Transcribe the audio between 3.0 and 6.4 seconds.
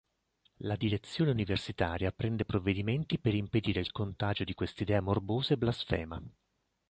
per impedire il contagio di quest’idea morbosa e blasfema.